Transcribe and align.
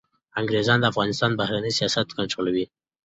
انګریزان 0.39 0.79
د 0.81 0.85
افغانستان 0.91 1.31
بهرنی 1.39 1.71
سیاست 1.79 2.07
کنټرولوي. 2.17 2.65